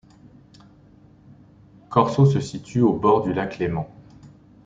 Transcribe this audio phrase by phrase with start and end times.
[1.89, 3.87] Corseaux se situe au bord du lac Léman.